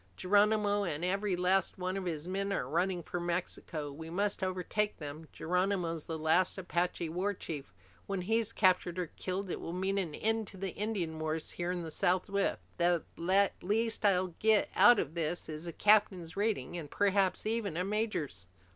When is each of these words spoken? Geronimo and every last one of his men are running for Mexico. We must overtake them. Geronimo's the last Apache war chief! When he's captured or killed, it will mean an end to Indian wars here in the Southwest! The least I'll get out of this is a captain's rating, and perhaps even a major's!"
Geronimo 0.17 0.83
and 0.83 1.05
every 1.05 1.35
last 1.35 1.77
one 1.77 1.95
of 1.95 2.05
his 2.05 2.27
men 2.27 2.51
are 2.51 2.67
running 2.67 3.03
for 3.03 3.19
Mexico. 3.19 3.91
We 3.91 4.09
must 4.09 4.41
overtake 4.41 4.97
them. 4.97 5.27
Geronimo's 5.31 6.05
the 6.05 6.17
last 6.17 6.57
Apache 6.57 7.07
war 7.09 7.35
chief! 7.35 7.71
When 8.07 8.21
he's 8.21 8.51
captured 8.51 8.97
or 8.97 9.11
killed, 9.15 9.51
it 9.51 9.59
will 9.61 9.73
mean 9.73 9.99
an 9.99 10.15
end 10.15 10.47
to 10.47 10.69
Indian 10.71 11.19
wars 11.19 11.51
here 11.51 11.71
in 11.71 11.83
the 11.83 11.91
Southwest! 11.91 12.61
The 12.79 13.03
least 13.61 14.03
I'll 14.03 14.33
get 14.39 14.71
out 14.75 14.97
of 14.97 15.13
this 15.13 15.47
is 15.47 15.67
a 15.67 15.71
captain's 15.71 16.35
rating, 16.35 16.75
and 16.79 16.89
perhaps 16.89 17.45
even 17.45 17.77
a 17.77 17.83
major's!" 17.83 18.47